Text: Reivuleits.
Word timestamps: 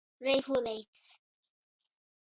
Reivuleits. 0.25 1.03